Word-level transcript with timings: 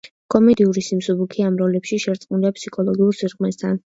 კომედიური 0.33 0.81
სიმსუბუქე 0.85 1.45
ამ 1.47 1.59
როლებში 1.59 1.99
შერწყმულია 2.05 2.53
ფსიქოლოგიურ 2.57 3.19
სიღრმესთან. 3.21 3.79